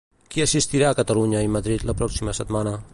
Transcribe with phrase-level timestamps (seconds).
[0.35, 2.79] Qui assistirà a Catalunya i Madrid la pròxima setmana?